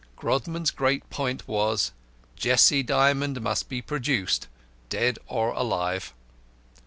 Grodman's 0.17 0.71
great 0.71 1.07
point 1.11 1.47
was 1.47 1.91
Jessie 2.35 2.81
Dymond 2.81 3.39
must 3.39 3.69
be 3.69 3.83
produced, 3.83 4.47
dead 4.89 5.19
or 5.27 5.49
alive. 5.51 6.15